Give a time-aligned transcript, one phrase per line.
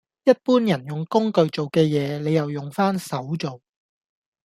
[0.23, 3.61] 一般人用工具做嘅嘢，你又用返手做